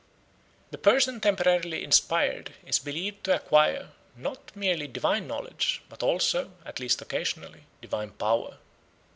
The 0.71 0.79
person 0.79 1.21
temporarily 1.21 1.83
inspired 1.83 2.55
is 2.65 2.79
believed 2.79 3.23
to 3.25 3.35
acquire, 3.35 3.89
not 4.15 4.51
merely 4.55 4.87
divine 4.87 5.27
knowledge, 5.27 5.83
but 5.89 6.01
also, 6.01 6.53
at 6.65 6.79
least 6.79 7.03
occasionally, 7.03 7.65
divine 7.81 8.09
power. 8.09 8.57